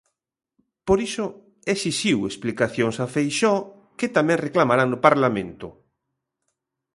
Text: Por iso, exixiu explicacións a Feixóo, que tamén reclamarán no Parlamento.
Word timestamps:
Por 0.87 0.99
iso, 1.07 1.25
exixiu 1.75 2.17
explicacións 2.23 2.95
a 3.05 3.07
Feixóo, 3.13 3.61
que 3.99 4.07
tamén 4.17 4.43
reclamarán 4.47 4.89
no 4.91 4.99
Parlamento. 5.07 5.67